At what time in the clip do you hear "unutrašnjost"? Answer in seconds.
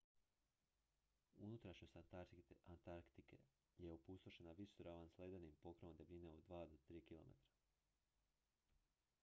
1.47-1.97